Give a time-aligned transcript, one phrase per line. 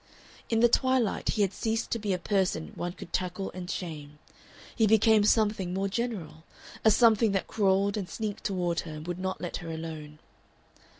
[0.49, 4.17] In the twilight he had ceased to be a person one could tackle and shame;
[4.75, 6.43] he had become something more general,
[6.83, 10.17] a something that crawled and sneaked toward her and would not let her alone....